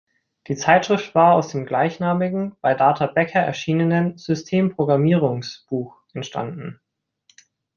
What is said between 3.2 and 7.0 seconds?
erschienenen, Systemprogrammierungs-Buch entstanden.